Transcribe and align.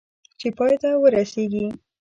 چې 0.39 0.47
پای 0.57 0.73
ته 0.81 0.89
ورسېږي. 1.01 1.65